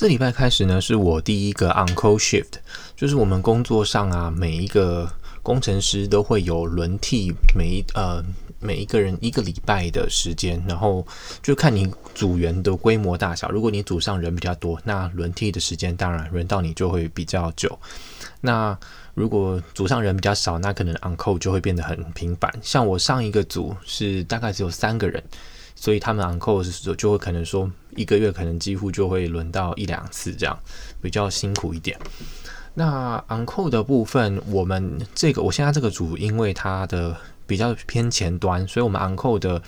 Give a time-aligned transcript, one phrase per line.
[0.00, 2.54] 这礼拜开始呢，是我第一个 on call shift，
[2.96, 5.06] 就是我们工作上啊，每一个
[5.42, 8.24] 工程师都会有轮替，每一呃
[8.60, 11.06] 每一个人一个礼拜的时间，然后
[11.42, 13.50] 就看你组员的规模大小。
[13.50, 17.78] 如果你组上人比较多，那轮替的时间当然轮到你就会比较久。
[18.40, 18.74] 那
[19.12, 22.50] 如果组上人比较少，那可能 on call 就会变得很频繁。
[22.62, 25.22] 像我上一个组是大概只有三个人。
[25.80, 30.54] 所以他们 on call 的时候就会可能说一个月可能几乎就会轮到一两次这样，
[31.00, 31.98] 比较辛苦一点。
[32.74, 39.62] 那 uncle 的部分，我们这个我现在这个组因为它的比较偏前端，所以我们 uncle 的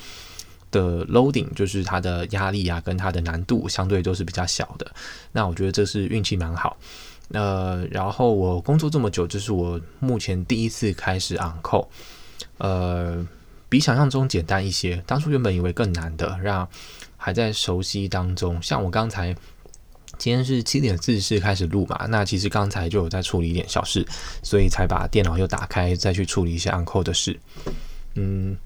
[0.71, 4.87] 的 loading 就是它的压力啊跟它的难度相对都是比较小的。
[5.33, 6.77] 那我觉得这是运气蛮好。
[7.31, 11.87] 呃，然后我工作这么久，这是我目前第一次开始 uncle，
[12.59, 13.27] 呃。
[13.73, 15.03] 比想象中简单一些。
[15.07, 16.69] 当初原本以为更难的，让
[17.17, 18.61] 还在熟悉当中。
[18.61, 19.35] 像我刚才
[20.19, 24.07] 今天是七点四十开始录嘛，那其实刚才就有在处理一点小事，
[24.43, 27.41] 所以才把电脑又打开，再去处理一些 Uncle 的事。
[28.15, 28.59] 嗯，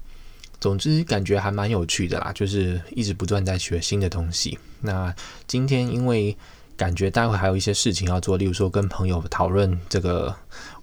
[0.59, 4.59] 总之感觉还蛮有趣的啦，就是一直不断在学新的东西。
[4.81, 5.15] 那
[5.47, 6.35] 今天因为
[6.77, 10.33] 感觉待会还有一些事情要做，例如说跟朋友讨论这个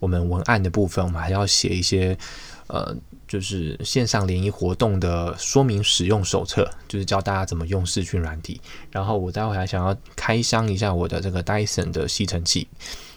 [0.00, 2.18] 我们文案的部分，我们还要写一些。
[2.66, 2.96] 呃，
[3.28, 8.58] 就是线上联谊活动的说明使用手册，就是教大家怎么用视讯软体。
[8.90, 12.66] 然后我待会还想要开箱一下我的这个 Dyson 的吸尘器，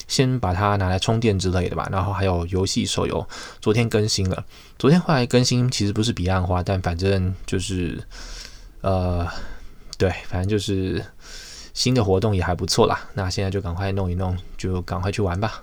[0.06, 1.88] 先把它拿来充电之类的吧。
[1.90, 3.26] 然后还有游戏手游，
[3.62, 4.46] 昨天更新了，
[4.78, 7.98] 昨天后来更新其实不是彼岸花，但反正就是
[8.82, 9.26] 呃，
[9.98, 11.02] 对，反正就是
[11.78, 13.00] 新的活动也还不错啦。
[13.14, 15.62] 那现在就赶快弄一弄，就赶快去玩吧。